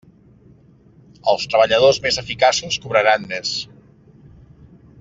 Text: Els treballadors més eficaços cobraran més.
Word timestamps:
Els 1.33 1.45
treballadors 1.51 1.99
més 2.07 2.17
eficaços 2.23 2.79
cobraran 2.87 3.29
més. 3.35 3.53